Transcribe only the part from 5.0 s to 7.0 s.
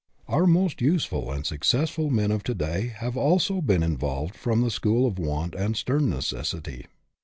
of want and stern necessity.